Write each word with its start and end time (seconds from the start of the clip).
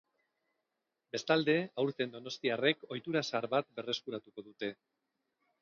Bestalde, 1.15 1.55
aurten 1.83 2.15
donostiarrek 2.15 2.89
ohitura 2.89 3.23
zahar 3.33 3.49
bat 3.55 3.73
berreskuratuko 3.79 4.49
dute. 4.49 4.73